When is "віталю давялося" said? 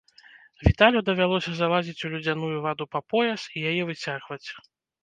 0.67-1.51